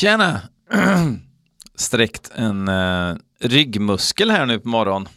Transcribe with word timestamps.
Tjena! 0.00 0.40
Sträckt 1.74 2.30
en 2.34 2.68
uh, 2.68 3.16
ryggmuskel 3.40 4.30
här 4.30 4.46
nu 4.46 4.58
på 4.58 4.68
morgonen. 4.68 5.08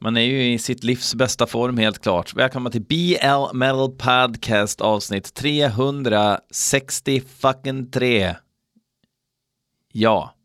Man 0.00 0.16
är 0.16 0.20
ju 0.20 0.52
i 0.52 0.58
sitt 0.58 0.84
livs 0.84 1.14
bästa 1.14 1.46
form 1.46 1.78
helt 1.78 1.98
klart. 1.98 2.34
Välkomna 2.34 2.70
till 2.70 2.82
BL 2.82 3.54
Metal 3.56 3.90
Podcast 3.90 4.80
avsnitt 4.80 5.34
360 5.34 7.22
fucking 7.38 7.90
3. 7.90 8.34
Ja. 9.92 10.35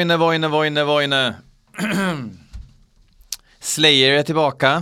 Voine, 0.00 0.16
Voine, 0.16 0.48
Voine, 0.48 0.84
Voine. 0.84 1.34
Slayer 3.60 4.10
är 4.10 4.22
tillbaka. 4.22 4.76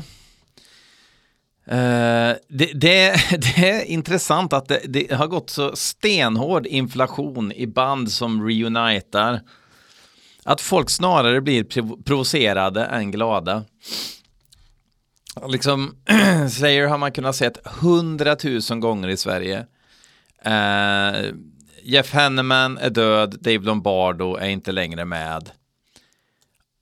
Uh, 1.73 2.37
det, 2.49 2.73
det, 2.75 3.15
det, 3.31 3.71
är 3.71 3.85
intressant 3.85 4.53
att 4.53 4.69
det, 4.69 4.81
det, 4.89 5.13
har 5.13 5.27
gått 5.27 5.51
så 5.51 5.77
stenhård 5.77 6.67
inflation 6.67 7.53
i 7.53 7.67
band 7.67 8.13
som 8.13 8.49
reunitar. 8.49 9.41
Att 10.45 10.61
folk 10.61 10.91
snarare 10.91 11.41
blir 11.41 11.65
provocerade 12.03 12.85
än 12.85 13.11
glada. 13.11 13.65
Liksom, 15.49 15.97
Slayer 16.51 16.87
har 16.87 16.99
man 16.99 17.13
kunnat 17.13 17.37
se 17.37 17.51
hundratusen 17.65 18.81
gånger 18.81 19.09
i 19.09 19.17
Sverige. 19.17 19.67
Uh, 20.47 21.33
Jeff 21.89 22.13
Hanneman 22.13 22.79
är 22.79 22.91
död, 22.91 23.37
Dave 23.41 23.59
Lombardo 23.59 24.37
är 24.37 24.49
inte 24.49 24.73
längre 24.73 25.05
med. 25.05 25.51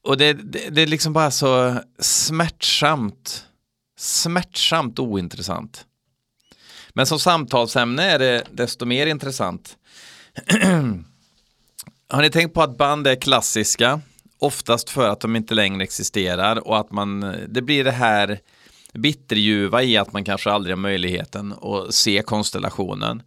Och 0.03 0.17
det, 0.17 0.33
det, 0.33 0.69
det 0.71 0.83
är 0.83 0.87
liksom 0.87 1.13
bara 1.13 1.31
så 1.31 1.81
smärtsamt, 1.99 3.47
smärtsamt 3.99 4.99
ointressant. 4.99 5.87
Men 6.91 7.07
som 7.07 7.19
samtalsämne 7.19 8.03
är 8.03 8.19
det 8.19 8.45
desto 8.53 8.87
mer 8.87 9.07
intressant. 9.07 9.77
Har 12.09 12.23
ni 12.23 12.31
tänkt 12.31 12.55
på 12.55 12.63
att 12.63 12.79
band 12.79 13.07
är 13.07 13.15
klassiska? 13.15 14.01
Oftast 14.39 14.91
för 14.91 15.09
att 15.09 15.21
de 15.21 15.37
inte 15.37 15.55
längre 15.55 15.83
existerar 15.83 16.69
och 16.69 16.79
att 16.79 16.91
man, 16.91 17.37
det 17.49 17.63
blir 17.63 17.85
det 17.85 17.91
här 17.91 18.41
bitterljuva 18.93 19.83
i 19.83 19.97
att 19.97 20.13
man 20.13 20.25
kanske 20.25 20.51
aldrig 20.51 20.77
har 20.77 20.81
möjligheten 20.81 21.53
att 21.53 21.95
se 21.95 22.23
konstellationen. 22.23 23.23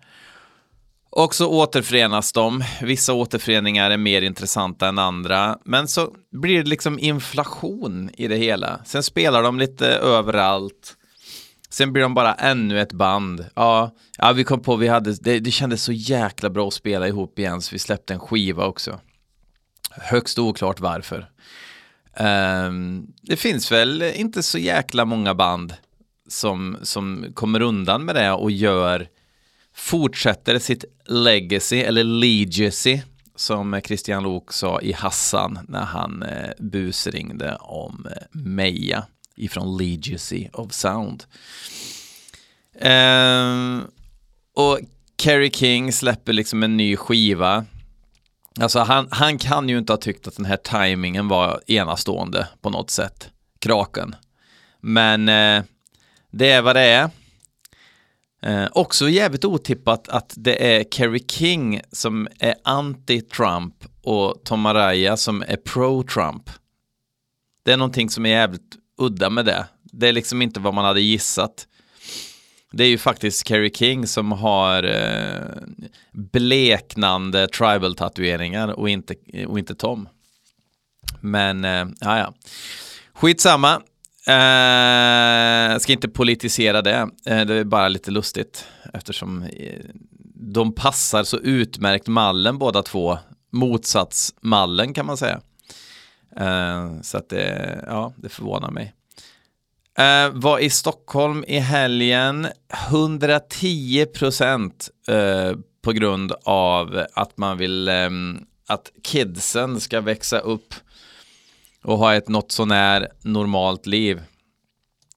Och 1.12 1.36
så 1.36 1.48
återförenas 1.48 2.34
de. 2.34 2.64
Vissa 2.82 3.14
återföreningar 3.14 3.92
är 3.92 3.98
mer 3.98 4.22
intressanta 4.22 4.88
än 4.88 5.00
andra. 5.00 5.58
Men 5.66 5.88
så 5.88 6.14
blir 6.32 6.64
det 6.64 6.70
liksom 6.70 7.00
inflation 7.00 8.10
i 8.18 8.28
det 8.28 8.36
hela. 8.36 8.82
Sen 8.86 9.04
spelar 9.04 9.44
de 9.44 9.60
lite 9.60 9.88
överallt. 9.88 10.96
Sen 11.70 11.94
blir 11.94 12.04
de 12.04 12.14
bara 12.14 12.34
ännu 12.34 12.82
ett 12.82 12.94
band. 12.94 13.46
Ja, 13.56 13.96
ja 14.18 14.32
vi 14.32 14.44
kom 14.44 14.62
på, 14.62 14.76
vi 14.76 14.88
hade, 14.88 15.14
det, 15.14 15.40
det 15.40 15.52
kändes 15.52 15.84
så 15.84 15.92
jäkla 15.92 16.50
bra 16.50 16.68
att 16.68 16.74
spela 16.74 17.08
ihop 17.08 17.40
igen 17.40 17.62
så 17.62 17.76
vi 17.76 17.80
släppte 17.80 18.14
en 18.14 18.20
skiva 18.20 18.66
också. 18.66 19.00
Högst 19.92 20.40
oklart 20.40 20.80
varför. 20.80 21.30
Um, 22.20 23.08
det 23.22 23.36
finns 23.36 23.72
väl 23.72 24.02
inte 24.02 24.44
så 24.44 24.58
jäkla 24.58 25.06
många 25.06 25.36
band 25.36 25.74
som, 26.28 26.78
som 26.82 27.26
kommer 27.34 27.62
undan 27.62 28.06
med 28.06 28.16
det 28.16 28.32
och 28.32 28.52
gör 28.52 29.08
fortsätter 29.80 30.60
sitt 30.60 30.86
legacy, 31.06 31.80
eller 31.80 32.04
legacy, 32.04 33.02
som 33.36 33.82
Christian 33.86 34.24
Lok 34.24 34.54
sa 34.54 34.82
i 34.82 34.94
Hassan 34.94 35.60
när 35.68 35.84
han 35.84 36.24
eh, 36.24 36.50
busringde 36.60 37.56
om 37.56 38.08
eh, 38.12 38.24
Meja 38.32 39.06
ifrån 39.36 39.78
Legacy 39.78 40.48
of 40.54 40.72
Sound. 40.72 41.24
Ehm, 42.80 43.84
och 44.56 44.80
Kerry 45.22 45.52
King 45.52 45.94
släpper 45.94 46.34
liksom 46.34 46.64
en 46.64 46.78
ny 46.78 46.96
skiva. 46.96 47.66
Alltså 48.60 48.80
han, 48.80 49.08
han 49.12 49.38
kan 49.38 49.70
ju 49.70 49.78
inte 49.78 49.94
ha 49.94 49.98
tyckt 49.98 50.28
att 50.28 50.36
den 50.36 50.46
här 50.46 50.58
tajmingen 50.58 51.28
var 51.28 51.62
enastående 51.68 52.48
på 52.62 52.70
något 52.70 52.90
sätt. 52.90 53.30
Kraken. 53.60 54.16
Men 54.82 55.30
eh, 55.30 55.64
det 56.32 56.52
är 56.52 56.62
vad 56.62 56.76
det 56.76 56.82
är. 56.82 57.10
Eh, 58.42 58.68
också 58.72 59.10
jävligt 59.10 59.46
otippat 59.46 60.10
att 60.10 60.34
det 60.38 60.76
är 60.76 60.84
Kerry 60.92 61.26
King 61.28 61.82
som 61.92 62.28
är 62.40 62.56
anti-Trump 62.64 63.74
och 64.02 64.42
Tom 64.44 64.66
Araya 64.66 65.18
som 65.18 65.42
är 65.42 65.58
pro-Trump. 65.58 66.50
Det 67.64 67.72
är 67.72 67.78
någonting 67.78 68.10
som 68.10 68.26
är 68.26 68.30
jävligt 68.30 68.76
udda 68.98 69.30
med 69.30 69.46
det. 69.46 69.68
Det 69.84 70.08
är 70.08 70.14
liksom 70.14 70.42
inte 70.42 70.60
vad 70.60 70.74
man 70.74 70.86
hade 70.86 71.02
gissat. 71.02 71.68
Det 72.72 72.84
är 72.84 72.88
ju 72.88 72.98
faktiskt 72.98 73.48
Kerry 73.48 73.72
King 73.74 74.08
som 74.08 74.32
har 74.32 74.84
eh, 74.84 75.64
bleknande 76.12 77.48
tribal-tatueringar 77.48 78.68
och 78.68 78.90
inte, 78.90 79.16
och 79.48 79.60
inte 79.60 79.76
Tom. 79.76 80.10
Men, 81.20 81.66
eh, 81.66 81.88
ja 82.00 82.18
ja. 82.18 82.34
Skitsamma. 83.14 83.82
Eh, 84.28 85.80
ska 85.80 85.94
inte 85.94 86.10
politisera 86.10 86.82
det. 86.82 87.10
eh, 87.26 87.46
det 87.46 87.54
är 87.56 87.64
bara 87.64 87.88
lite 87.88 88.12
lustigt 88.12 88.66
eftersom 88.94 89.44
eh, 89.44 89.80
de 90.36 90.76
passar 90.76 91.24
så 91.24 91.38
utmärkt 91.38 92.08
mallen 92.08 92.58
båda 92.58 92.84
två. 92.84 93.18
Motsatsmallen 93.52 94.94
kan 94.94 95.06
man 95.06 95.18
säga. 95.18 95.42
Eh, 96.36 97.02
så 97.02 97.18
att 97.18 97.30
det, 97.30 97.84
ja, 97.88 98.14
det 98.18 98.30
förvånar 98.30 98.72
mig. 98.72 98.94
Eh, 99.98 100.30
var 100.34 100.60
i 100.60 100.70
Stockholm 100.70 101.44
i 101.48 101.60
helgen 101.60 102.48
110 102.90 104.06
procent 104.06 104.90
eh, 105.08 105.54
på 105.82 105.92
grund 105.92 106.34
av 106.44 107.06
att 107.14 107.38
man 107.38 107.58
vill 107.58 107.88
eh, 107.88 108.10
att 108.68 108.92
kidsen 109.04 109.80
ska 109.80 110.02
växa 110.02 110.40
upp 110.40 110.74
och 111.84 111.98
ha 111.98 112.16
ett 112.16 112.28
något 112.28 112.52
sånär 112.52 113.08
normalt 113.22 113.86
liv. 113.86 114.22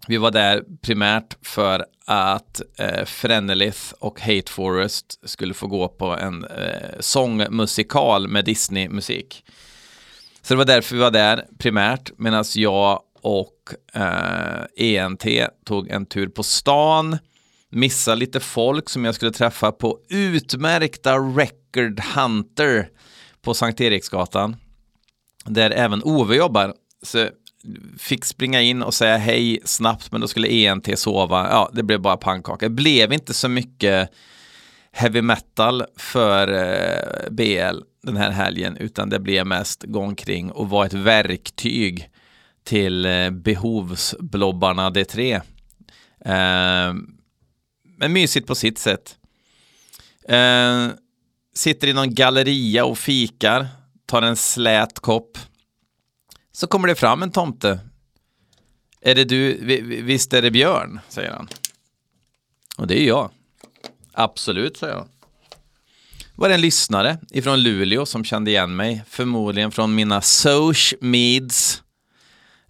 Vi 0.06 0.16
var 0.16 0.30
där 0.30 0.64
primärt 0.82 1.46
för 1.46 1.86
att 2.06 2.60
eh, 2.78 3.04
Frenelith 3.04 3.94
och 3.98 4.20
Hate 4.20 4.52
Forest 4.52 5.28
skulle 5.28 5.54
få 5.54 5.66
gå 5.66 5.88
på 5.88 6.06
en 6.06 6.44
eh, 6.44 7.00
sångmusikal 7.00 8.28
med 8.28 8.44
Disney-musik. 8.44 9.44
Så 10.42 10.54
det 10.54 10.58
var 10.58 10.64
därför 10.64 10.94
vi 10.94 11.00
var 11.00 11.10
där 11.10 11.46
primärt, 11.58 12.10
medan 12.18 12.44
jag 12.54 13.02
och 13.22 13.74
eh, 13.94 14.64
ENT 14.76 15.24
tog 15.64 15.88
en 15.88 16.06
tur 16.06 16.28
på 16.28 16.42
stan, 16.42 17.18
missade 17.70 18.16
lite 18.16 18.40
folk 18.40 18.88
som 18.88 19.04
jag 19.04 19.14
skulle 19.14 19.32
träffa 19.32 19.72
på 19.72 19.98
utmärkta 20.08 21.18
Record 21.18 22.00
Hunter 22.00 22.88
på 23.42 23.54
Sankt 23.54 23.80
Eriksgatan 23.80 24.56
där 25.44 25.70
även 25.70 26.02
Ove 26.02 26.36
jobbar. 26.36 26.74
Så 27.02 27.28
fick 27.98 28.24
springa 28.24 28.60
in 28.60 28.82
och 28.82 28.94
säga 28.94 29.16
hej 29.16 29.58
snabbt, 29.64 30.12
men 30.12 30.20
då 30.20 30.28
skulle 30.28 30.48
ENT 30.48 30.98
sova. 30.98 31.48
Ja, 31.50 31.70
det 31.72 31.82
blev 31.82 32.00
bara 32.00 32.16
pannkaka. 32.16 32.68
Det 32.68 32.74
blev 32.74 33.12
inte 33.12 33.34
så 33.34 33.48
mycket 33.48 34.10
heavy 34.92 35.22
metal 35.22 35.84
för 35.96 36.48
eh, 36.52 37.30
BL 37.30 37.80
den 38.02 38.16
här 38.16 38.30
helgen, 38.30 38.76
utan 38.76 39.10
det 39.10 39.20
blev 39.20 39.46
mest 39.46 39.82
gå 39.82 40.00
omkring 40.00 40.50
och 40.52 40.70
vara 40.70 40.86
ett 40.86 40.92
verktyg 40.92 42.08
till 42.64 43.06
eh, 43.06 43.30
behovsblobbarna 43.30 44.90
D3. 44.90 45.34
Eh, 46.24 46.94
men 47.96 48.12
mysigt 48.12 48.46
på 48.46 48.54
sitt 48.54 48.78
sätt. 48.78 49.16
Eh, 50.28 50.88
sitter 51.54 51.88
i 51.88 51.92
någon 51.92 52.14
galleria 52.14 52.84
och 52.84 52.98
fikar 52.98 53.66
tar 54.12 54.22
en 54.22 54.36
slät 54.36 55.00
kopp. 55.00 55.38
Så 56.52 56.66
kommer 56.66 56.88
det 56.88 56.94
fram 56.94 57.22
en 57.22 57.30
tomte. 57.30 57.78
Är 59.00 59.14
det 59.14 59.24
du, 59.24 59.54
visst 60.02 60.32
är 60.32 60.42
det 60.42 60.50
Björn, 60.50 61.00
säger 61.08 61.30
han. 61.30 61.48
Och 62.76 62.86
det 62.86 63.00
är 63.00 63.06
jag. 63.06 63.30
Absolut, 64.12 64.76
säger 64.76 64.94
jag. 64.94 65.08
Var 66.34 66.48
det 66.48 66.54
en 66.54 66.60
lyssnare 66.60 67.18
ifrån 67.30 67.62
Luleå 67.62 68.06
som 68.06 68.24
kände 68.24 68.50
igen 68.50 68.76
mig, 68.76 69.04
förmodligen 69.08 69.70
från 69.70 69.94
mina 69.94 70.20
Soch 70.20 70.94
Meads. 71.00 71.82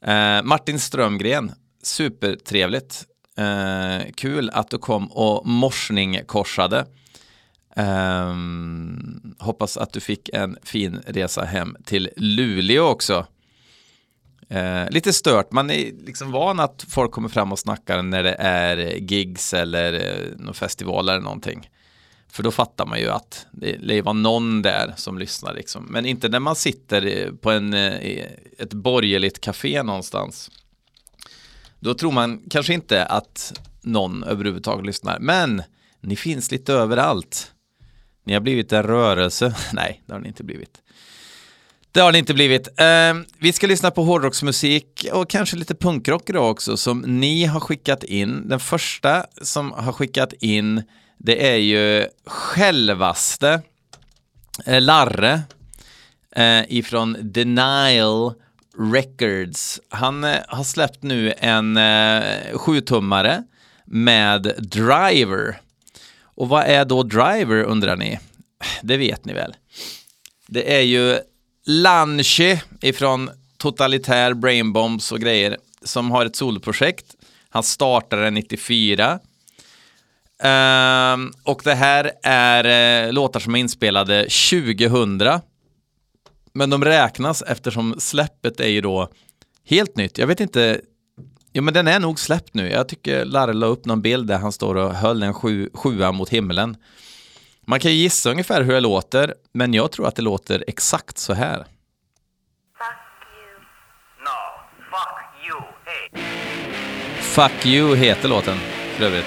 Eh, 0.03 0.43
Martin 0.43 0.81
Strömgren, 0.81 1.53
supertrevligt. 1.83 3.07
Eh, 3.37 4.13
kul 4.15 4.51
att 4.51 4.71
du 4.71 4.79
kom 4.79 5.13
och 5.13 5.47
morsning 5.47 6.21
korsade. 6.27 6.87
Um, 7.77 9.35
hoppas 9.39 9.77
att 9.77 9.93
du 9.93 10.01
fick 10.01 10.29
en 10.29 10.59
fin 10.63 11.03
resa 11.07 11.45
hem 11.45 11.77
till 11.85 12.11
Luleå 12.17 12.87
också. 12.87 13.27
Uh, 14.53 14.91
lite 14.91 15.13
stört, 15.13 15.53
man 15.53 15.71
är 15.71 16.05
liksom 16.07 16.33
van 16.33 16.61
att 16.61 16.85
folk 16.89 17.13
kommer 17.13 17.29
fram 17.29 17.53
och 17.53 17.59
snackar 17.59 18.03
när 18.03 18.23
det 18.23 18.35
är 18.39 18.79
eh, 18.79 18.97
gigs 18.97 19.55
eller 19.55 19.93
uh, 19.93 20.39
någon 20.39 20.55
festival 20.55 21.09
eller 21.09 21.21
någonting. 21.21 21.71
För 22.29 22.43
då 22.43 22.51
fattar 22.51 22.87
man 22.87 23.01
ju 23.01 23.09
att 23.09 23.47
det 23.53 23.79
lär 23.79 24.03
vara 24.03 24.13
någon 24.13 24.63
där 24.63 24.95
som 24.97 25.19
lyssnar 25.19 25.55
liksom. 25.55 25.85
Men 25.85 26.07
inte 26.07 26.29
när 26.29 26.41
man 26.41 26.57
sitter 26.57 27.31
på 27.41 27.51
en, 27.51 27.75
uh, 27.75 28.25
ett 28.59 28.73
borgerligt 28.73 29.41
café 29.41 29.83
någonstans. 29.83 30.51
Då 31.81 31.95
tror 31.95 32.13
man 32.13 32.43
kanske 32.51 32.75
inte 32.75 33.05
att 33.05 33.61
någon 33.83 34.25
överhuvudtaget 34.25 34.87
lyssnar. 34.87 35.19
Men 35.19 35.63
ni 36.01 36.17
finns 36.17 36.51
lite 36.51 36.73
överallt. 36.73 37.53
Ni 38.25 38.33
har 38.33 38.41
blivit 38.41 38.73
en 38.73 38.83
rörelse. 38.83 39.55
Nej, 39.73 40.03
det 40.07 40.13
har 40.13 40.21
ni 40.21 40.29
inte 40.29 40.45
blivit. 40.45 40.79
Det 41.93 42.01
har 42.01 42.13
ni 42.13 42.19
inte 42.19 42.35
blivit. 42.35 42.69
Uh, 42.69 43.23
vi 43.39 43.53
ska 43.53 43.67
lyssna 43.67 43.91
på 43.91 44.05
hårdrocksmusik 44.05 45.07
och 45.13 45.31
kanske 45.31 45.57
lite 45.57 45.75
punkrock 45.75 46.31
idag 46.31 46.51
också 46.51 46.77
som 46.77 47.01
ni 47.01 47.45
har 47.45 47.61
skickat 47.61 48.05
in. 48.05 48.49
Den 48.49 48.61
första 48.61 49.27
som 49.43 49.73
har 49.73 49.93
skickat 49.93 50.33
in 50.33 50.83
det 51.25 51.49
är 51.53 51.57
ju 51.57 52.07
självaste 52.27 53.63
eh, 54.67 54.81
Larre 54.81 55.43
eh, 56.37 56.63
ifrån 56.69 57.17
Denial 57.21 58.35
Records. 58.79 59.81
Han 59.89 60.25
eh, 60.25 60.37
har 60.49 60.65
släppt 60.65 61.03
nu 61.03 61.33
en 61.39 61.77
eh, 61.77 62.23
sjutummare 62.59 63.43
med 63.85 64.43
Driver. 64.59 65.61
Och 66.43 66.49
vad 66.49 66.65
är 66.65 66.85
då 66.85 67.03
Driver 67.03 67.63
undrar 67.63 67.97
ni? 67.97 68.19
Det 68.83 68.97
vet 68.97 69.25
ni 69.25 69.33
väl. 69.33 69.57
Det 70.49 70.77
är 70.77 70.81
ju 70.81 71.19
Lanche 71.67 72.63
ifrån 72.81 73.31
Totalitär 73.57 74.35
Brainbombs 74.35 75.13
och 75.13 75.21
grejer 75.21 75.57
som 75.83 76.11
har 76.11 76.27
ett 76.27 76.37
soloprojekt. 76.37 77.07
Han 77.49 77.63
startade 77.63 78.31
94. 78.31 79.13
Uh, 79.13 79.19
ehm, 80.49 81.33
och 81.45 81.61
det 81.65 81.75
här 81.75 82.13
är 82.23 83.07
uh, 83.07 83.13
låtar 83.13 83.41
som 83.41 83.55
är 83.55 83.59
inspelade 83.61 84.23
2000. 84.23 85.41
Men 86.53 86.71
de 86.71 86.85
räknas 86.85 87.43
eftersom 87.43 87.95
släppet 87.99 88.61
är 88.61 88.69
ju 88.69 88.81
då 88.81 89.09
helt 89.65 89.97
nytt. 89.97 90.19
Jag 90.19 90.27
vet 90.27 90.41
inte 90.41 90.81
Jo 91.55 91.63
men 91.63 91.75
den 91.75 91.89
är 91.89 92.01
nog 92.01 92.21
släppt 92.21 92.55
nu. 92.55 92.71
Jag 92.71 92.89
tycker 92.89 93.25
Larre 93.25 93.53
la 93.53 93.67
upp 93.67 93.85
någon 93.85 94.03
bild 94.03 94.27
där 94.27 94.39
han 94.39 94.53
står 94.53 94.75
och 94.75 94.95
höll 94.95 95.23
en 95.23 95.35
sju, 95.35 95.71
sjua 95.75 96.13
mot 96.13 96.29
himlen. 96.29 96.77
Man 97.67 97.81
kan 97.81 97.91
ju 97.91 97.97
gissa 97.97 98.31
ungefär 98.31 98.63
hur 98.63 98.73
det 98.73 98.81
låter, 98.81 99.35
men 99.53 99.75
jag 99.75 99.93
tror 99.93 100.07
att 100.07 100.17
det 100.17 100.23
låter 100.23 100.65
exakt 100.67 101.19
så 101.19 101.35
här. 101.35 101.59
Fuck 101.59 101.67
you. 103.37 103.59
No, 104.25 104.39
fuck 104.91 105.47
you. 105.47 105.61
Hey. 105.85 106.23
Fuck 107.21 107.67
you 107.67 107.97
heter 107.97 108.29
låten, 108.29 108.57
för 108.97 109.05
övrigt. 109.05 109.27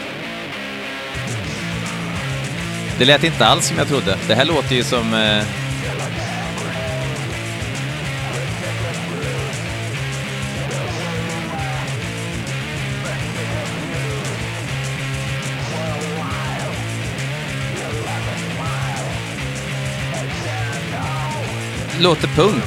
Det 3.00 3.06
lät 3.06 3.24
inte 3.24 3.46
alls 3.46 3.68
som 3.68 3.78
jag 3.78 3.88
trodde. 3.88 4.18
Det 4.28 4.36
här 4.36 4.46
låter 4.46 4.76
ju 4.76 4.84
som 4.84 5.14
eh, 5.14 5.65
låter 22.00 22.28
punk. 22.28 22.64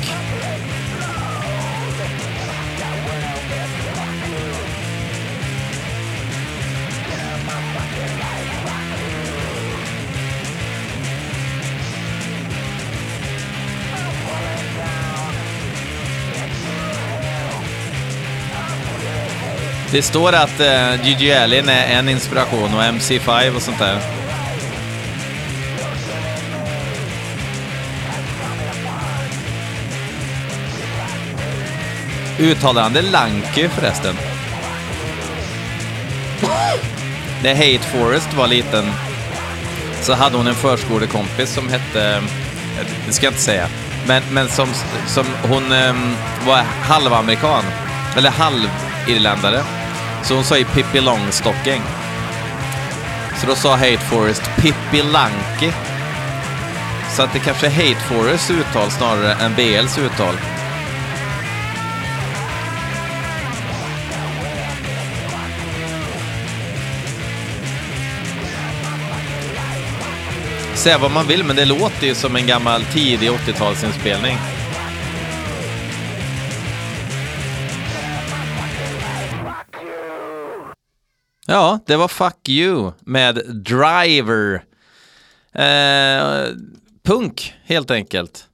Det 19.93 20.03
står 20.03 20.33
att 20.33 20.61
uh, 20.61 21.07
Gigi 21.07 21.33
Allen 21.33 21.69
är 21.69 21.99
en 21.99 22.09
inspiration 22.09 22.75
och 22.75 22.83
MC5 22.83 23.57
och 23.57 23.63
sånt 23.63 23.79
där. 23.79 24.18
Uttalar 32.39 32.83
han 32.83 32.93
det 32.93 33.03
Lanky 33.03 33.69
förresten? 33.69 34.15
När 37.43 37.55
Hate 37.55 37.89
Forest 37.89 38.35
var 38.35 38.47
liten 38.47 38.93
så 40.03 40.15
hade 40.15 40.37
hon 40.37 40.47
en 40.47 40.55
förskolekompis 40.55 41.55
som 41.55 41.69
hette, 41.69 42.23
det 43.07 43.13
ska 43.13 43.27
jag 43.27 43.33
inte 43.33 43.43
säga, 43.43 43.69
men, 44.07 44.23
men 44.31 44.49
som, 44.49 44.69
som 45.07 45.27
hon 45.43 45.73
um, 45.73 46.17
var 46.47 46.57
halvamerikan, 46.83 47.65
eller 48.17 48.31
halvirländare. 48.31 49.65
Så 50.23 50.35
hon 50.35 50.45
sa 50.45 50.59
ju 50.59 50.65
Pippi 50.65 51.01
Longstocking. 51.01 51.83
Så 53.41 53.47
då 53.47 53.55
sa 53.55 53.71
Hate 53.71 53.99
Forest 53.99 54.43
Pippi 54.57 55.03
Lanky. 55.03 55.73
Så 57.17 57.23
att 57.23 57.33
det 57.33 57.39
kanske 57.39 57.67
är 57.67 57.71
Hate 57.71 58.01
Forests 58.01 58.51
uttal 58.51 58.91
snarare 58.91 59.33
än 59.35 59.55
BLs 59.55 59.99
uttal. 59.99 60.35
Säga 70.79 70.99
vad 70.99 71.11
man 71.11 71.27
vill, 71.27 71.45
men 71.45 71.57
det 71.57 71.65
låter 71.65 72.07
ju 72.07 72.15
som 72.15 72.37
en 72.37 72.47
gammal 72.47 72.83
tidig 72.83 73.31
80-talsinspelning. 73.31 74.37
Ja, 81.47 81.79
det 81.87 81.97
var 81.97 82.09
Fuck 82.09 82.49
You 82.49 82.93
med 83.01 83.35
Driver. 83.55 84.65
Eh, 85.53 86.55
punk, 87.03 87.55
helt 87.65 87.91
enkelt. 87.91 88.47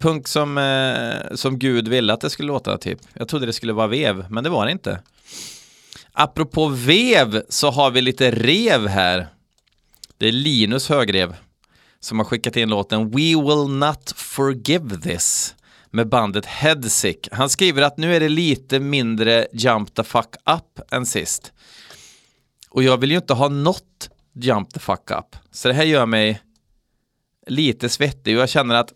Punk 0.00 0.28
som, 0.28 0.58
eh, 0.58 1.34
som 1.36 1.58
Gud 1.58 1.88
ville 1.88 2.12
att 2.12 2.20
det 2.20 2.30
skulle 2.30 2.48
låta, 2.48 2.78
typ. 2.78 2.98
Jag 3.12 3.28
trodde 3.28 3.46
det 3.46 3.52
skulle 3.52 3.72
vara 3.72 3.86
vev, 3.86 4.26
men 4.30 4.44
det 4.44 4.50
var 4.50 4.66
det 4.66 4.72
inte. 4.72 5.00
Apropå 6.12 6.66
vev 6.68 7.42
så 7.48 7.70
har 7.70 7.90
vi 7.90 8.00
lite 8.00 8.30
rev 8.30 8.86
här. 8.86 9.28
Det 10.18 10.28
är 10.28 10.32
Linus 10.32 10.88
Högrev 10.88 11.36
som 12.00 12.18
har 12.18 12.24
skickat 12.24 12.56
in 12.56 12.68
låten 12.68 13.10
We 13.10 13.16
Will 13.16 13.68
Not 13.68 14.12
Forgive 14.16 14.96
This 14.96 15.54
med 15.90 16.08
bandet 16.08 16.46
Headsick. 16.46 17.28
Han 17.32 17.50
skriver 17.50 17.82
att 17.82 17.96
nu 17.96 18.16
är 18.16 18.20
det 18.20 18.28
lite 18.28 18.80
mindre 18.80 19.46
Jump 19.52 19.94
the 19.94 20.04
Fuck 20.04 20.34
Up 20.46 20.92
än 20.92 21.06
sist. 21.06 21.52
Och 22.68 22.82
jag 22.82 22.96
vill 22.96 23.10
ju 23.10 23.16
inte 23.16 23.34
ha 23.34 23.48
något 23.48 24.10
Jump 24.32 24.74
the 24.74 24.80
Fuck 24.80 25.10
Up. 25.10 25.36
Så 25.50 25.68
det 25.68 25.74
här 25.74 25.84
gör 25.84 26.06
mig 26.06 26.40
lite 27.46 27.88
svettig 27.88 28.36
och 28.36 28.42
jag 28.42 28.48
känner 28.48 28.74
att 28.74 28.92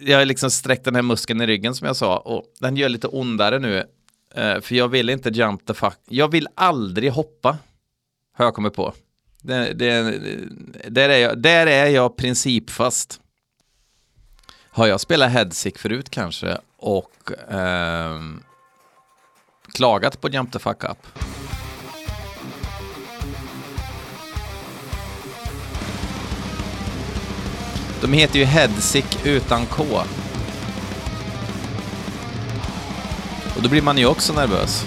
jag 0.00 0.18
har 0.18 0.24
liksom 0.24 0.50
sträckt 0.50 0.84
den 0.84 0.94
här 0.94 1.02
muskeln 1.02 1.40
i 1.40 1.46
ryggen 1.46 1.74
som 1.74 1.86
jag 1.86 1.96
sa 1.96 2.18
och 2.18 2.44
den 2.60 2.76
gör 2.76 2.88
lite 2.88 3.06
ondare 3.06 3.58
nu. 3.58 3.84
Eh, 4.34 4.60
för 4.60 4.74
jag 4.74 4.88
vill 4.88 5.10
inte 5.10 5.28
jump 5.28 5.66
the 5.66 5.74
fuck. 5.74 5.98
Jag 6.08 6.28
vill 6.30 6.48
aldrig 6.54 7.12
hoppa. 7.12 7.58
Har 8.32 8.44
jag 8.44 8.54
kommit 8.54 8.74
på. 8.74 8.94
Det, 9.42 9.72
det, 9.72 10.02
där, 10.88 11.08
är 11.08 11.18
jag, 11.18 11.38
där 11.38 11.66
är 11.66 11.86
jag 11.86 12.16
principfast. 12.16 13.20
Har 14.70 14.86
jag 14.86 15.00
spelat 15.00 15.32
Headsick 15.32 15.78
förut 15.78 16.10
kanske 16.10 16.58
och 16.76 17.32
eh, 17.50 18.20
klagat 19.74 20.20
på 20.20 20.28
Jump 20.28 20.52
the 20.52 20.58
Fuck 20.58 20.84
Up? 20.84 21.06
De 28.00 28.12
heter 28.12 28.38
ju 28.38 28.44
Headsick 28.44 29.26
utan 29.26 29.66
K. 29.66 29.84
Och 33.56 33.62
då 33.62 33.68
blir 33.68 33.82
man 33.82 33.98
ju 33.98 34.06
också 34.06 34.32
nervös. 34.32 34.86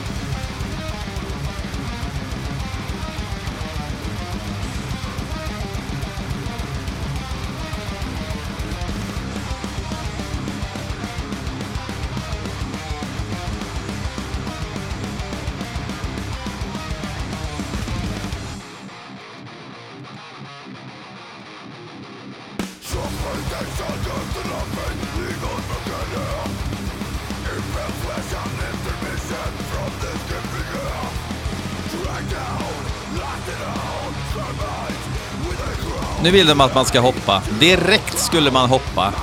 Nu 36.26 36.32
vill 36.32 36.48
de 36.48 36.62
att 36.62 36.76
man 36.76 36.86
ska 36.86 37.00
hoppa. 37.00 37.42
Direkt 37.60 38.20
skulle 38.20 38.52
man 38.52 38.70
hoppa. 38.70 39.14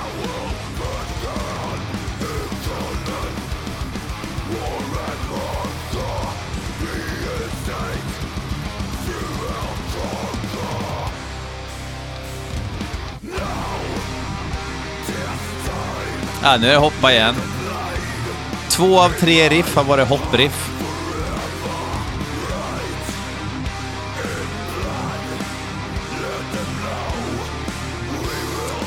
Ja, 16.42 16.56
nu 16.60 16.66
är 16.66 16.72
det 16.72 16.76
hoppa 16.76 17.12
igen. 17.12 17.34
Två 18.68 19.00
av 19.00 19.08
tre 19.08 19.48
riff 19.48 19.76
har 19.76 19.84
varit 19.84 20.08
hoppriff. 20.08 20.81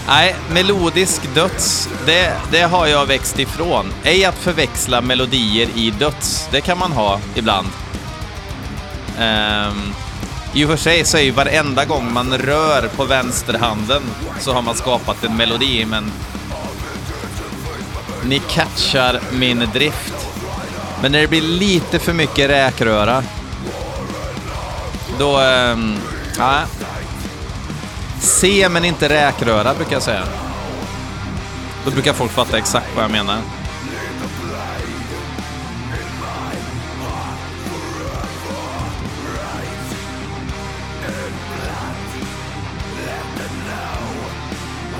Nej, 0.07 0.35
melodisk 0.49 1.33
döds, 1.35 1.89
det, 2.05 2.33
det 2.51 2.61
har 2.61 2.87
jag 2.87 3.05
växt 3.05 3.39
ifrån. 3.39 3.93
Ej 4.03 4.25
att 4.25 4.35
förväxla 4.35 5.01
melodier 5.01 5.69
i 5.75 5.91
döds, 5.91 6.47
det 6.51 6.61
kan 6.61 6.77
man 6.77 6.91
ha 6.91 7.19
ibland. 7.35 7.67
Um, 9.19 9.93
I 10.53 10.65
och 10.65 10.69
för 10.69 10.77
sig 10.77 11.05
så 11.05 11.17
är 11.17 11.21
ju 11.21 11.31
varenda 11.31 11.85
gång 11.85 12.13
man 12.13 12.37
rör 12.37 12.87
på 12.95 13.05
vänsterhanden 13.05 14.01
så 14.39 14.53
har 14.53 14.61
man 14.61 14.75
skapat 14.75 15.23
en 15.23 15.37
melodi, 15.37 15.85
men 15.85 16.11
ni 18.23 18.39
catchar 18.39 19.19
min 19.31 19.69
drift. 19.73 20.27
Men 21.01 21.11
när 21.11 21.21
det 21.21 21.27
blir 21.27 21.41
lite 21.41 21.99
för 21.99 22.13
mycket 22.13 22.49
räkröra, 22.49 23.23
då... 25.19 25.41
Um, 25.41 25.97
ja, 26.37 26.61
Se 28.19 28.69
men 28.69 28.85
inte 28.85 29.09
räkröra 29.09 29.73
brukar 29.73 29.93
jag 29.93 30.03
säga. 30.03 30.23
Då 31.85 31.91
brukar 31.91 32.13
folk 32.13 32.31
fatta 32.31 32.57
exakt 32.57 32.87
vad 32.95 33.03
jag 33.03 33.11
menar. 33.11 33.37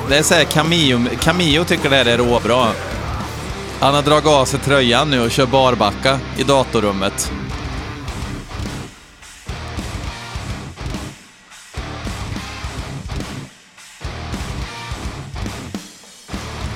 Det 0.10 0.18
är 0.18 0.24
såhär 0.24 0.44
Camillo, 0.44 1.00
Camillo 1.20 1.64
tycker 1.64 1.90
det 1.90 1.96
här 1.96 2.06
är 2.06 2.18
råbra. 2.18 2.68
Han 3.80 3.94
har 3.96 4.02
dragit 4.02 4.28
av 4.28 4.46
sig 4.46 4.60
tröjan 4.60 5.10
nu 5.10 5.22
och 5.22 5.32
kör 5.32 5.46
barbacka 5.46 6.20
i 6.38 6.44
datorrummet. 6.44 7.32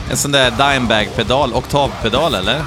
En 0.09 0.17
sån 0.17 0.31
där 0.31 0.51
Dimebag-pedal, 0.51 1.53
oktavpedal 1.53 2.35
eller? 2.35 2.61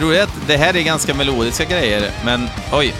Det 0.00 0.06
roliga 0.06 0.20
är 0.20 0.24
att 0.24 0.46
det 0.46 0.56
här 0.56 0.76
är 0.76 0.82
ganska 0.82 1.14
melodiska 1.14 1.64
grejer, 1.64 2.10
men 2.24 2.48
oj. 2.72 2.94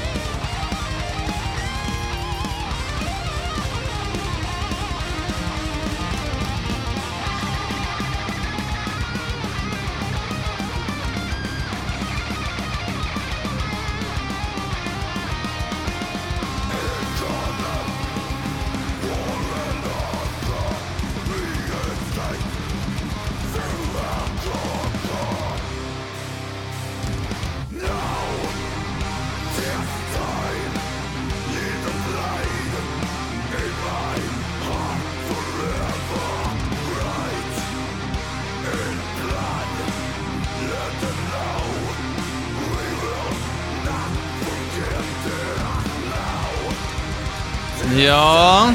Ja... 48.04 48.75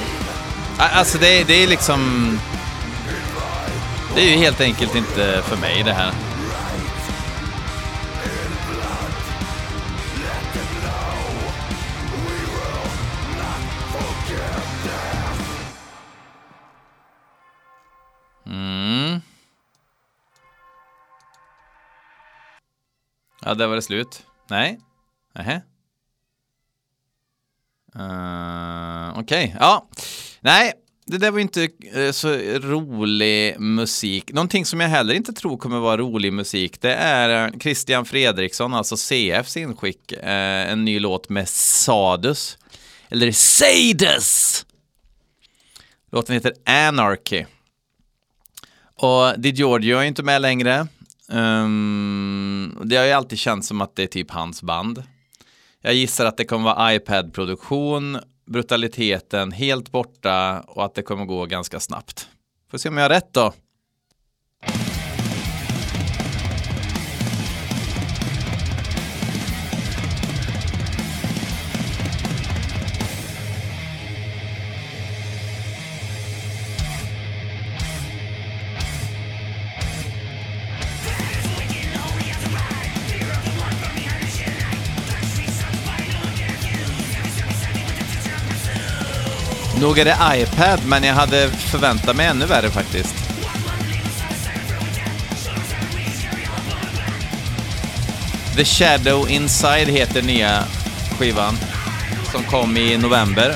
Alltså 0.78 1.18
det, 1.18 1.44
det 1.44 1.64
är 1.64 1.68
liksom... 1.68 2.00
Det 4.16 4.22
är 4.22 4.32
ju 4.32 4.38
helt 4.38 4.62
enkelt 4.62 4.96
inte 4.96 5.42
för 5.42 5.58
mig 5.58 5.84
det 5.84 5.94
här. 5.94 6.12
Mm. 18.46 19.22
Ja, 23.42 23.54
där 23.54 23.68
var 23.68 23.76
det 23.76 23.82
slut. 23.82 24.26
Nej? 24.50 24.80
Nähä? 25.34 25.62
Uh, 28.00 29.20
Okej, 29.20 29.46
okay. 29.46 29.58
ja. 29.60 29.88
Nej, 30.40 30.74
det 31.06 31.18
där 31.18 31.32
var 31.32 31.40
inte 31.40 31.70
uh, 31.96 32.12
så 32.12 32.30
rolig 32.60 33.60
musik. 33.60 34.34
Någonting 34.34 34.66
som 34.66 34.80
jag 34.80 34.90
heller 34.90 35.14
inte 35.14 35.34
tror 35.34 35.58
kommer 35.58 35.80
vara 35.80 35.98
rolig 35.98 36.34
musik, 36.34 36.82
det 36.82 36.94
är 36.94 37.46
eh, 37.46 37.60
Christian 37.60 38.06
Fredriksson, 38.06 38.74
alltså 38.74 38.98
CFs 38.98 39.58
inskick, 39.58 40.14
uh, 40.14 40.20
en 40.72 40.86
ny 40.86 41.00
låt 41.00 41.30
med 41.30 41.50
Sadus. 41.50 42.58
Eller 43.10 43.32
Sadus! 43.32 44.66
Låten 46.12 46.34
heter 46.36 46.54
Anarchy. 46.66 47.46
Och 48.96 49.40
Di 49.40 49.50
Giorgio 49.50 49.98
är 49.98 50.04
inte 50.04 50.24
med 50.24 50.42
längre. 50.42 50.88
Um, 51.30 52.78
det 52.84 52.96
har 52.96 53.06
ju 53.06 53.12
alltid 53.12 53.40
känts 53.40 53.68
som 53.68 53.82
att 53.82 53.96
det 53.96 54.04
är 54.04 54.08
typ 54.08 54.32
hans 54.32 54.62
band. 54.62 55.04
Jag 55.86 55.94
gissar 55.94 56.26
att 56.26 56.38
det 56.38 56.46
kommer 56.46 56.64
vara 56.64 56.96
iPad-produktion, 56.96 58.18
brutaliteten 58.46 59.52
helt 59.52 59.92
borta 59.92 60.62
och 60.68 60.86
att 60.86 60.96
det 60.96 61.02
kommer 61.02 61.26
gå 61.26 61.46
ganska 61.46 61.80
snabbt. 61.80 62.28
Får 62.72 62.78
se 62.78 62.90
om 62.90 62.98
jag 62.98 63.04
har 63.04 63.10
rätt 63.10 63.34
då. 63.34 63.54
Nog 89.82 90.00
är 90.00 90.06
det 90.06 90.18
iPad, 90.34 90.80
men 90.86 91.04
jag 91.04 91.14
hade 91.14 91.50
förväntat 91.50 92.16
mig 92.16 92.26
ännu 92.26 92.46
värre 92.46 92.70
faktiskt. 92.70 93.16
The 98.56 98.66
Shadow 98.66 99.30
Inside 99.30 99.88
heter 99.88 100.22
nya 100.22 100.64
skivan 101.20 101.58
som 102.32 102.44
kom 102.44 102.78
i 102.78 102.98
november. 102.98 103.56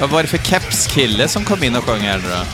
Vad 0.00 0.10
var 0.10 0.22
det 0.22 0.28
för 0.28 0.38
kepskille 0.38 1.28
som 1.28 1.44
kom 1.44 1.64
in 1.64 1.76
och 1.76 1.84
sjöng 1.84 2.00
här 2.00 2.18
nu 2.18 2.28
då? 2.28 2.44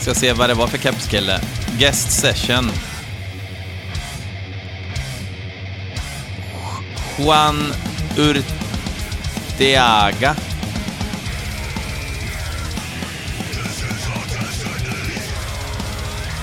Ska 0.00 0.14
se 0.14 0.32
vad 0.32 0.50
det 0.50 0.54
var 0.54 0.66
för 0.66 0.78
kepskille. 0.78 1.40
Guest 1.78 2.10
session. 2.10 2.70
Juan 7.18 7.72
Urteaga. 8.16 10.36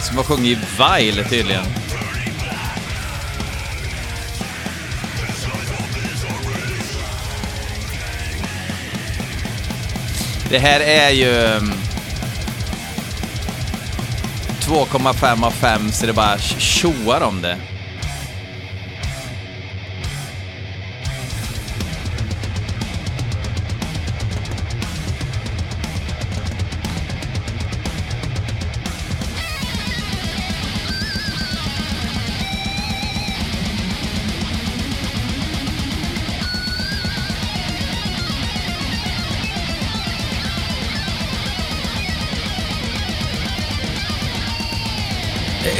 Som 0.01 0.17
har 0.17 0.23
sjungit 0.23 0.57
i 0.57 0.61
Vile 0.77 1.23
tydligen. 1.23 1.82
Det 10.53 10.59
här 10.59 10.79
är 10.79 11.09
ju... 11.09 11.45
Mm, 11.45 11.73
2,5 14.61 15.45
av 15.45 15.51
5 15.51 15.91
så 15.91 16.05
det 16.05 16.13
bara 16.13 16.37
tjoar 16.37 17.21
om 17.21 17.41
det. 17.41 17.57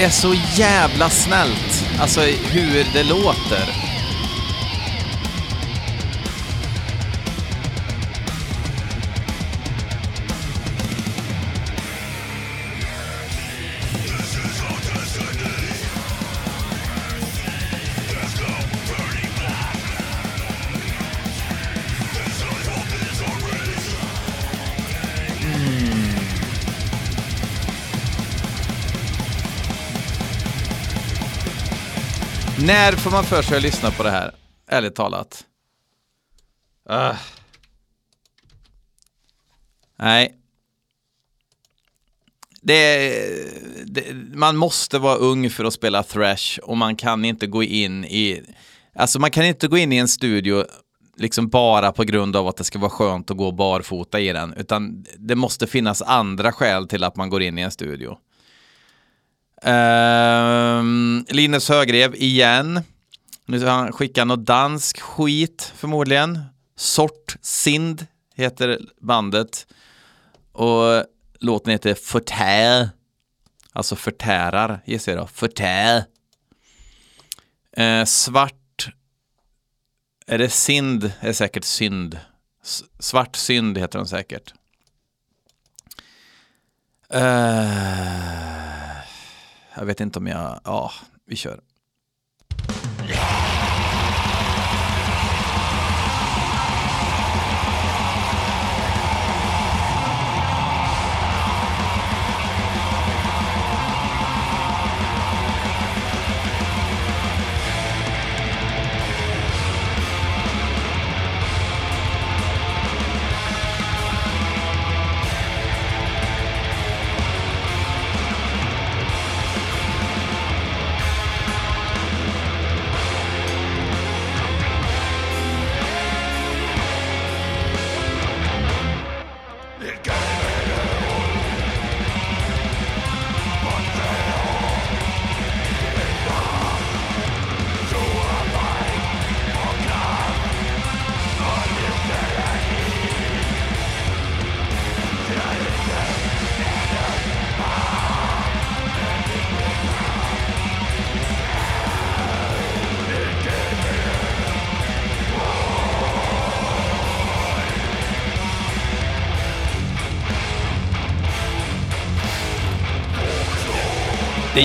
Är 0.03 0.10
så 0.10 0.33
jävla 0.55 1.10
snällt, 1.10 1.86
alltså 2.00 2.22
hur 2.22 2.88
det 2.93 3.03
låter. 3.03 3.82
När 32.65 32.91
får 32.91 33.12
man 33.12 33.24
för 33.24 33.41
sig 33.41 33.58
att 33.58 33.63
lyssna 33.63 33.91
på 33.91 34.03
det 34.03 34.12
här? 34.12 34.36
Ärligt 34.67 34.96
talat. 34.96 35.46
Uh. 36.89 37.15
Nej. 39.99 40.36
Det, 42.62 43.10
det, 43.86 44.13
man 44.34 44.58
måste 44.58 44.99
vara 44.99 45.15
ung 45.15 45.49
för 45.49 45.65
att 45.65 45.73
spela 45.73 46.04
thrash 46.04 46.60
och 46.63 46.78
man 46.78 46.95
kan 46.95 47.26
inte 47.26 47.47
gå 47.47 47.63
in 47.63 48.06
i, 48.06 48.43
alltså 48.95 49.19
man 49.19 49.32
kan 49.32 49.45
inte 49.45 49.67
gå 49.67 49.78
in 49.78 49.93
i 49.93 49.97
en 49.97 50.08
studio 50.08 50.65
liksom 51.17 51.49
bara 51.49 51.91
på 51.91 52.04
grund 52.04 52.36
av 52.36 52.47
att 52.47 52.58
det 52.58 52.63
ska 52.63 52.80
vara 52.80 52.91
skönt 52.91 53.32
att 53.32 53.38
gå 53.38 53.52
barfota 53.52 54.19
i 54.19 54.34
den, 54.34 54.54
utan 54.54 55.06
det 55.17 55.36
måste 55.36 55.67
finnas 55.67 56.02
andra 56.02 56.52
skäl 56.52 56.88
till 56.88 57.04
att 57.04 57.15
man 57.15 57.30
går 57.30 57.41
in 57.41 57.60
i 57.60 57.62
en 57.62 57.71
studio. 57.71 58.17
Uh, 59.65 60.84
Linus 61.28 61.69
Högrev 61.69 62.15
igen. 62.15 62.82
Nu 63.45 63.60
ska 63.60 63.69
han 63.69 63.91
skicka 63.91 64.26
något 64.26 64.45
dansk 64.45 64.99
skit 65.02 65.73
förmodligen. 65.76 66.41
Sort 66.76 67.36
Sind 67.41 68.08
heter 68.36 68.80
bandet. 69.02 69.67
Och 70.52 71.06
låten 71.39 71.71
heter 71.71 71.93
Förtär. 71.93 72.89
Alltså 73.71 73.95
förtärar 73.95 74.82
gissar 74.86 75.12
jag 75.12 75.21
då. 75.21 75.28
Förtär. 75.28 76.04
Uh, 77.80 78.06
svart. 78.06 78.89
Är 80.28 80.38
det 80.38 80.49
Sind? 80.49 81.12
är 81.19 81.34
säkert 81.34 81.63
synd. 81.63 82.19
S 82.63 82.84
svart 82.99 83.36
synd 83.36 83.78
heter 83.78 83.99
den 83.99 84.08
säkert. 84.08 84.54
Uh... 87.15 88.62
Jag 89.75 89.86
vet 89.86 89.99
inte 89.99 90.19
om 90.19 90.27
jag... 90.27 90.59
Ja, 90.63 90.91
vi 91.25 91.36
kör. 91.36 91.59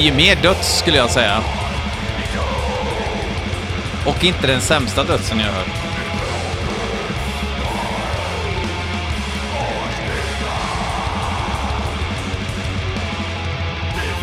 Ju 0.09 0.15
mer 0.15 0.37
döds 0.37 0.79
skulle 0.79 0.97
jag 0.97 1.11
säga. 1.11 1.43
Och 4.07 4.25
inte 4.25 4.47
den 4.47 4.61
sämsta 4.61 5.05
dödsen 5.05 5.41
jag 5.41 5.47
hört. 5.47 5.67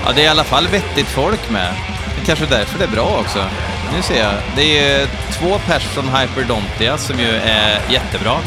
Ja, 0.05 0.11
det 0.15 0.21
är 0.21 0.25
i 0.25 0.27
alla 0.27 0.43
fall 0.43 0.67
vettigt 0.67 1.07
folk 1.07 1.49
med. 1.49 1.73
Det 2.15 2.21
är 2.21 2.25
kanske 2.25 2.45
därför 2.45 2.79
det 2.79 2.83
är 2.83 2.89
bra 2.89 3.17
också. 3.19 3.45
Nu 3.95 4.01
ser 4.01 4.23
jag. 4.23 4.33
Det 4.55 4.79
är 4.79 5.07
två 5.31 5.59
pers 5.67 5.83
från 5.83 6.09
Hyperdontia 6.15 6.97
som 6.97 7.19
ju 7.19 7.35
är 7.35 7.81
jättebra. 7.89 8.37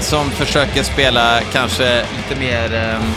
Som 0.00 0.30
försöker 0.30 0.82
spela 0.82 1.40
kanske 1.52 2.04
lite 2.16 2.40
mer 2.40 2.94
um, 2.96 3.14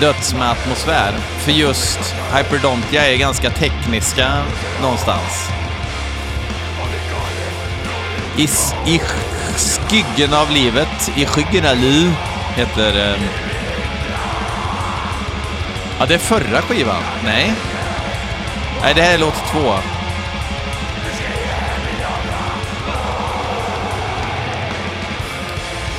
döds 0.00 0.34
med 0.34 0.50
atmosfär. 0.50 1.12
För 1.38 1.52
just 1.52 2.14
Hyperdontia 2.34 3.06
är 3.06 3.16
ganska 3.16 3.50
tekniska 3.50 4.32
någonstans. 4.82 5.50
I, 8.36 8.48
i 8.92 8.98
skyggen 8.98 10.34
av 10.34 10.50
livet, 10.50 11.12
i 11.16 11.26
skyggen 11.26 11.66
av 11.66 11.76
liv, 11.76 12.14
heter... 12.56 13.12
Eh... 13.12 13.20
Ja, 15.98 16.06
det 16.06 16.14
är 16.14 16.18
förra 16.18 16.62
skivan. 16.62 17.02
Nej. 17.24 17.52
Nej, 18.82 18.94
det 18.94 19.02
här 19.02 19.14
är 19.14 19.18
låt 19.18 19.34
två. 19.52 19.74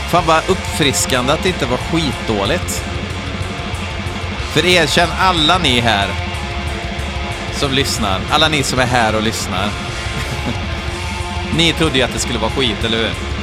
Fan 0.10 0.24
vad 0.28 0.50
uppfriskande 0.50 1.34
att 1.34 1.44
det 1.44 1.50
inte 1.50 1.66
var 1.66 1.78
skitdåligt. 1.78 2.84
För 4.58 4.66
erkänn 4.66 5.10
alla 5.20 5.58
ni 5.58 5.80
här 5.80 6.08
som 7.54 7.72
lyssnar. 7.72 8.22
Alla 8.32 8.48
ni 8.48 8.64
som 8.64 8.80
är 8.80 8.86
här 8.86 9.16
och 9.16 9.24
lyssnar. 9.24 9.70
ni 11.58 11.74
trodde 11.74 11.98
ju 11.98 12.04
att 12.04 12.14
det 12.14 12.20
skulle 12.20 12.40
vara 12.40 12.52
skit, 12.52 12.84
eller 12.84 12.98
hur? 12.98 13.37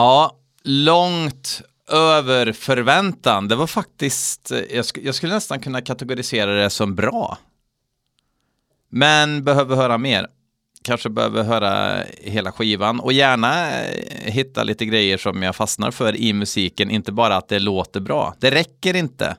Ja, 0.00 0.36
långt 0.62 1.62
över 1.88 2.52
förväntan. 2.52 3.48
Det 3.48 3.56
var 3.56 3.66
faktiskt, 3.66 4.50
eh, 4.50 4.58
jag, 4.58 4.84
sk 4.84 4.98
jag 5.02 5.14
skulle 5.14 5.34
nästan 5.34 5.60
kunna 5.60 5.80
kategorisera 5.80 6.62
det 6.62 6.70
som 6.70 6.94
bra. 6.94 7.38
Men 8.88 9.44
behöver 9.44 9.76
höra 9.76 9.98
mer. 9.98 10.26
Kanske 10.82 11.08
behöver 11.08 11.42
höra 11.42 12.04
hela 12.18 12.52
skivan 12.52 13.00
och 13.00 13.12
gärna 13.12 13.80
eh, 13.80 14.32
hitta 14.32 14.62
lite 14.62 14.86
grejer 14.86 15.18
som 15.18 15.42
jag 15.42 15.56
fastnar 15.56 15.90
för 15.90 16.16
i 16.16 16.32
musiken. 16.32 16.90
Inte 16.90 17.12
bara 17.12 17.36
att 17.36 17.48
det 17.48 17.58
låter 17.58 18.00
bra. 18.00 18.34
Det 18.38 18.50
räcker 18.50 18.96
inte. 18.96 19.36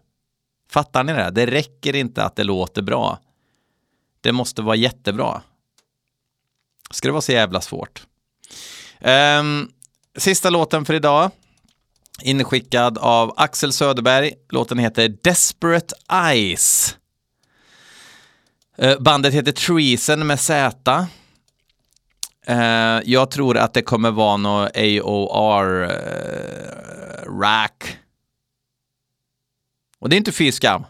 Fattar 0.69 1.04
ni 1.04 1.13
det? 1.13 1.32
Det 1.32 1.45
räcker 1.45 1.95
inte 1.95 2.24
att 2.24 2.36
det 2.36 2.43
låter 2.43 2.82
bra. 2.82 3.19
Det 4.21 4.32
måste 4.32 4.62
vara 4.62 4.76
jättebra. 4.76 5.41
Ska 6.91 7.08
det 7.08 7.12
vara 7.12 7.21
så 7.21 7.32
jävla 7.32 7.62
svårt? 7.62 8.06
Um, 9.39 9.71
Sista 10.17 10.50
låten 10.50 10.86
för 10.86 10.93
idag. 10.93 11.32
Inskickad 12.21 12.97
av 12.97 13.34
Axel 13.38 13.74
Söderberg. 13.74 14.34
Låten 14.50 14.78
heter 14.78 15.10
Desperate 15.24 15.95
Eyes. 16.13 16.97
Eh, 18.78 19.00
bandet 19.00 19.34
heter 19.34 19.52
Treason 19.52 20.28
med 20.28 20.39
Z. 20.39 21.08
Eh, 22.45 23.00
jag 23.06 23.32
tror 23.32 23.58
att 23.58 23.74
det 23.74 23.82
kommer 23.82 24.12
vara 24.12 24.38
något 24.38 24.78
AOR 24.78 25.84
eh, 25.84 27.39
Rack. 27.39 27.97
Och 30.00 30.10
det 30.10 30.15
är 30.15 30.17
inte 30.17 30.32
fy 30.32 30.52
skam. 30.52 30.86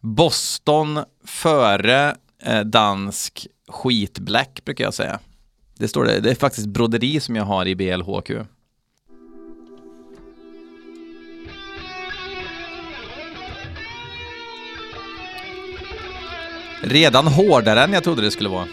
Boston 0.00 1.04
före 1.24 2.16
dansk 2.64 3.46
skitblack 3.68 4.64
brukar 4.64 4.84
jag 4.84 4.94
säga. 4.94 5.20
Det 5.82 5.88
står 5.88 6.04
det. 6.04 6.20
Det 6.20 6.30
är 6.30 6.34
faktiskt 6.34 6.66
broderi 6.66 7.20
som 7.20 7.36
jag 7.36 7.44
har 7.44 7.66
i 7.66 7.74
BLHQ. 7.74 8.30
Redan 16.82 17.26
hårdare 17.26 17.84
än 17.84 17.92
jag 17.92 18.04
trodde 18.04 18.22
det 18.22 18.30
skulle 18.30 18.48
vara. 18.48 18.66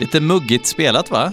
Lite 0.00 0.20
muggigt 0.20 0.66
spelat 0.66 1.10
va? 1.10 1.32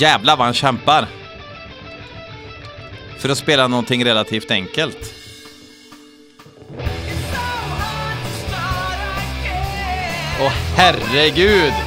Jävlar 0.00 0.18
jävla 0.18 0.36
vad 0.36 0.46
han 0.46 0.54
kämpar! 0.54 1.06
För 3.18 3.28
att 3.28 3.38
spela 3.38 3.68
någonting 3.68 4.04
relativt 4.04 4.50
enkelt. 4.50 5.14
Åh 10.40 10.52
herregud! 10.76 11.72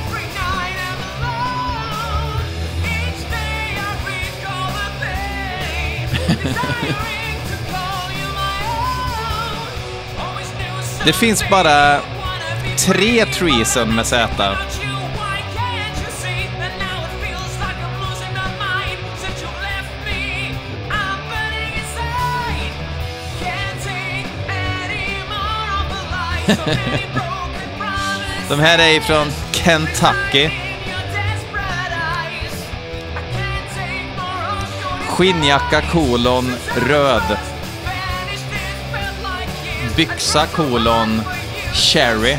Det 11.06 11.14
finns 11.14 11.50
bara 11.50 12.00
tre 12.78 13.26
treason 13.26 13.96
med 13.96 14.06
Z. 14.06 14.58
De 28.50 28.60
här 28.60 28.80
är 28.80 28.98
ifrån 28.98 29.28
Kentucky. 29.52 30.50
Skinnjacka 35.08 35.82
kolon 35.82 36.56
röd. 36.76 37.38
Byxa 39.96 40.46
kolon 40.46 41.22
cherry. 41.74 42.38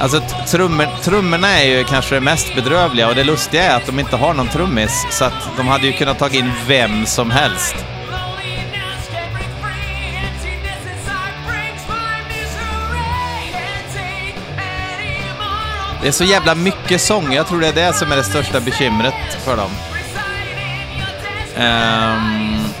Alltså 0.00 0.20
trummor, 0.46 0.86
trummorna 1.02 1.48
är 1.48 1.64
ju 1.64 1.84
kanske 1.84 2.14
det 2.14 2.20
mest 2.20 2.54
bedrövliga 2.54 3.08
och 3.08 3.14
det 3.14 3.24
lustiga 3.24 3.62
är 3.62 3.76
att 3.76 3.86
de 3.86 3.98
inte 3.98 4.16
har 4.16 4.34
någon 4.34 4.48
trummis 4.48 5.06
så 5.10 5.24
att 5.24 5.56
de 5.56 5.68
hade 5.68 5.86
ju 5.86 5.92
kunnat 5.92 6.18
ta 6.18 6.28
in 6.28 6.52
vem 6.66 7.06
som 7.06 7.30
helst. 7.30 7.74
Det 16.02 16.08
är 16.08 16.12
så 16.12 16.24
jävla 16.24 16.54
mycket 16.54 17.00
sång, 17.00 17.32
jag 17.32 17.46
tror 17.46 17.60
det 17.60 17.68
är 17.68 17.72
det 17.72 17.92
som 17.92 18.12
är 18.12 18.16
det 18.16 18.24
största 18.24 18.60
bekymret 18.60 19.14
för 19.44 19.56
dem. 19.56 19.70
Um... 21.56 22.79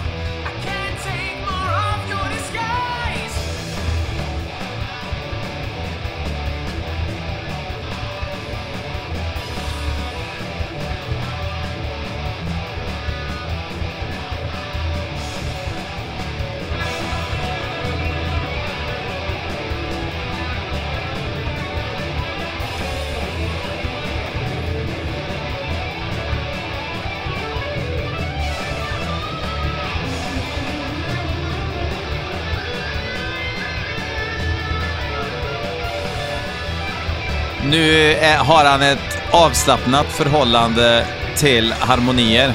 har 38.50 38.64
han 38.64 38.82
ett 38.82 39.18
avslappnat 39.30 40.06
förhållande 40.06 41.06
till 41.36 41.72
harmonier. 41.72 42.54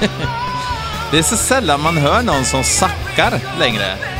Det 1.10 1.18
är 1.18 1.22
så 1.22 1.36
sällan 1.36 1.80
man 1.80 1.96
hör 1.96 2.22
någon 2.22 2.44
som 2.44 2.64
sackar 2.64 3.40
längre. 3.58 4.11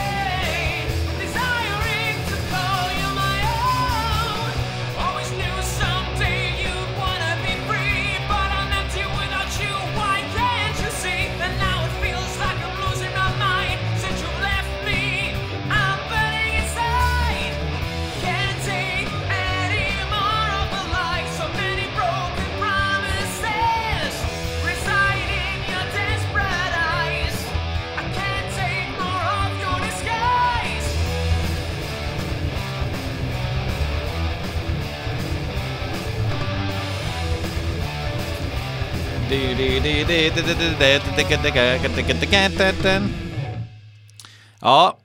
Ja, 44.61 44.99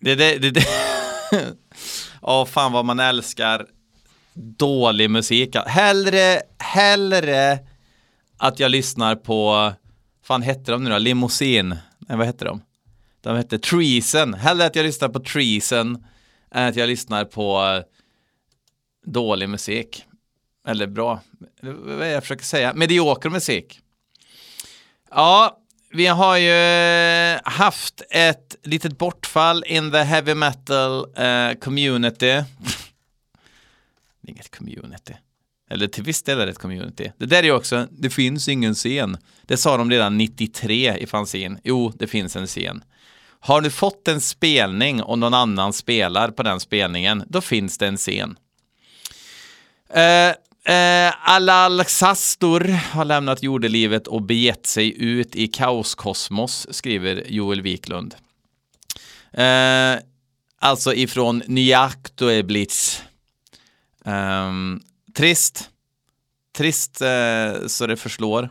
det 0.00 0.14
det, 0.14 0.38
det, 0.38 0.50
det. 0.50 0.66
Åh, 2.22 2.46
fan 2.46 2.72
vad 2.72 2.84
man 2.84 3.00
älskar 3.00 3.66
dålig 4.34 5.10
musik. 5.10 5.56
Hellre, 5.66 6.42
hellre 6.58 7.58
att 8.36 8.60
jag 8.60 8.70
lyssnar 8.70 9.16
på, 9.16 9.72
fan 10.22 10.42
hette 10.42 10.72
de 10.72 10.84
nu 10.84 10.90
då? 10.90 10.98
Limousin? 10.98 11.68
Nej, 11.98 12.18
vad 12.18 12.26
hette 12.26 12.44
de? 12.44 12.62
De 13.20 13.36
hette 13.36 13.58
Treason. 13.58 14.34
Hellre 14.34 14.66
att 14.66 14.76
jag 14.76 14.84
lyssnar 14.86 15.08
på 15.08 15.20
Treason 15.20 16.04
än 16.50 16.68
att 16.68 16.76
jag 16.76 16.86
lyssnar 16.86 17.24
på 17.24 17.82
dålig 19.06 19.48
musik. 19.48 20.04
Eller 20.68 20.86
bra, 20.86 21.20
vad 21.62 21.92
är 21.92 21.98
det 21.98 22.10
jag 22.10 22.22
försöker 22.22 22.44
säga? 22.44 22.74
Medioker 22.74 23.30
musik. 23.30 23.80
Ja, 25.10 25.58
vi 25.90 26.06
har 26.06 26.36
ju 26.36 26.52
eh, 26.52 27.40
haft 27.44 28.02
ett 28.10 28.56
litet 28.62 28.98
bortfall 28.98 29.64
in 29.66 29.92
the 29.92 29.98
heavy 29.98 30.34
metal 30.34 31.06
uh, 31.18 31.58
community. 31.60 32.42
Inget 34.28 34.56
community. 34.56 35.14
Eller 35.70 35.88
till 35.88 36.02
viss 36.02 36.22
del 36.22 36.40
är 36.40 36.46
det 36.46 36.52
ett 36.52 36.58
community. 36.58 37.12
Det 37.16 37.26
där 37.26 37.38
är 37.38 37.42
ju 37.42 37.52
också, 37.52 37.86
det 37.90 38.10
finns 38.10 38.48
ingen 38.48 38.74
scen. 38.74 39.18
Det 39.42 39.56
sa 39.56 39.76
de 39.76 39.90
redan 39.90 40.18
93 40.18 40.96
i 40.96 41.06
fanzin. 41.06 41.58
Jo, 41.64 41.92
det 41.94 42.06
finns 42.06 42.36
en 42.36 42.46
scen. 42.46 42.84
Har 43.40 43.60
du 43.60 43.70
fått 43.70 44.08
en 44.08 44.20
spelning 44.20 45.02
och 45.02 45.18
någon 45.18 45.34
annan 45.34 45.72
spelar 45.72 46.30
på 46.30 46.42
den 46.42 46.60
spelningen, 46.60 47.24
då 47.28 47.40
finns 47.40 47.78
det 47.78 47.86
en 47.86 47.96
scen. 47.96 48.38
Eh, 49.90 50.32
eh, 50.66 51.30
Alal 51.30 51.84
Sastor 51.84 52.60
har 52.92 53.04
lämnat 53.04 53.42
jordelivet 53.42 54.06
och 54.06 54.22
begett 54.22 54.66
sig 54.66 55.02
ut 55.02 55.36
i 55.36 55.48
kaoskosmos, 55.48 56.66
skriver 56.70 57.24
Joel 57.28 57.62
Wiklund. 57.62 58.14
Eh, 59.32 59.96
alltså 60.58 60.94
ifrån 60.94 61.42
Nyaktoueblitz. 61.46 63.02
Eh, 64.04 64.52
trist. 65.14 65.70
Trist 66.56 67.00
eh, 67.00 67.66
så 67.66 67.86
det 67.86 67.96
förslår. 67.96 68.50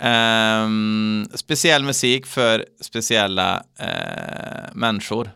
Ehm, 0.00 1.28
speciell 1.34 1.84
musik 1.84 2.26
för 2.26 2.66
speciella 2.80 3.62
eh, 3.78 4.70
människor. 4.74 5.30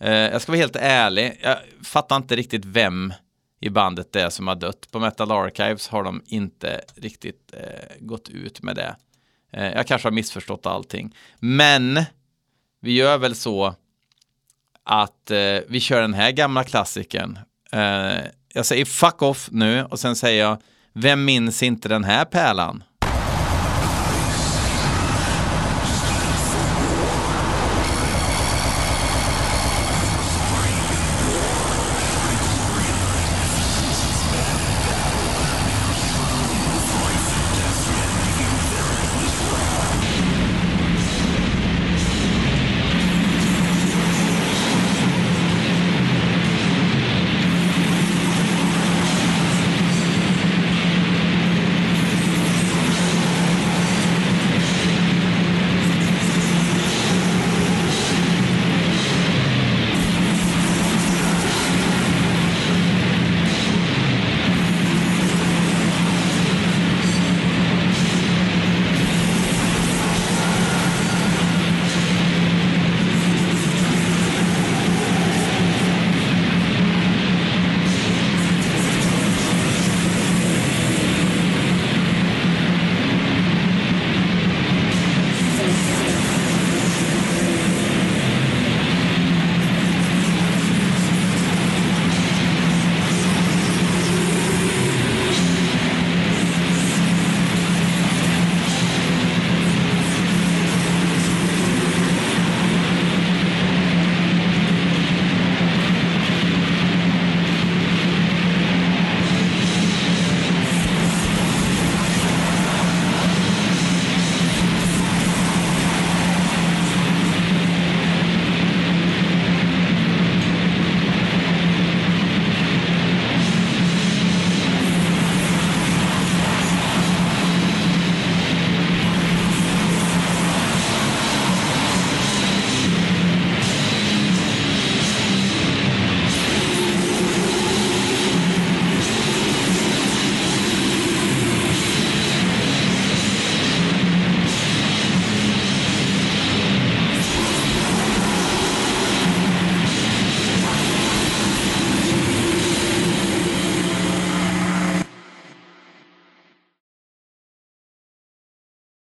Eh, 0.00 0.12
jag 0.12 0.42
ska 0.42 0.52
vara 0.52 0.60
helt 0.60 0.76
ärlig, 0.76 1.40
jag 1.42 1.56
fattar 1.82 2.16
inte 2.16 2.36
riktigt 2.36 2.64
vem 2.64 3.12
i 3.60 3.70
bandet 3.70 4.12
det 4.12 4.30
som 4.30 4.48
har 4.48 4.54
dött. 4.54 4.90
På 4.90 4.98
Metal 4.98 5.30
Archives 5.30 5.88
har 5.88 6.04
de 6.04 6.22
inte 6.26 6.80
riktigt 6.94 7.52
eh, 7.52 7.96
gått 8.00 8.28
ut 8.28 8.62
med 8.62 8.76
det. 8.76 8.96
Eh, 9.52 9.72
jag 9.72 9.86
kanske 9.86 10.08
har 10.08 10.12
missförstått 10.12 10.66
allting. 10.66 11.16
Men 11.38 12.04
vi 12.80 12.92
gör 12.92 13.18
väl 13.18 13.34
så 13.34 13.74
att 14.82 15.30
eh, 15.30 15.58
vi 15.68 15.80
kör 15.80 16.00
den 16.00 16.14
här 16.14 16.30
gamla 16.30 16.64
klassikern 16.64 17.38
jag 18.56 18.66
säger 18.66 18.84
fuck 18.84 19.22
off 19.22 19.48
nu 19.52 19.84
och 19.84 20.00
sen 20.00 20.16
säger 20.16 20.44
jag, 20.44 20.58
vem 20.92 21.24
minns 21.24 21.62
inte 21.62 21.88
den 21.88 22.04
här 22.04 22.24
pärlan? 22.24 22.84